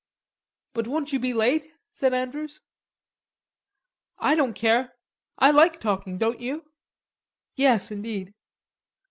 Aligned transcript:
"But 0.73 0.87
won't 0.87 1.13
you 1.13 1.19
be 1.19 1.31
late?" 1.35 1.71
said 1.91 2.11
Andrews. 2.11 2.63
"I 4.17 4.33
don't 4.33 4.55
care. 4.55 4.95
I 5.37 5.51
like 5.51 5.79
talking, 5.79 6.17
don't 6.17 6.41
you?" 6.41 6.65
"Yes, 7.55 7.91
indeed." 7.91 8.33